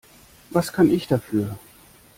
Was 0.49 0.73
kann 0.73 0.89
ich 0.89 1.05
dafür? 1.07 1.59